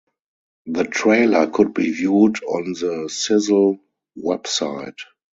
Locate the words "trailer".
0.85-1.45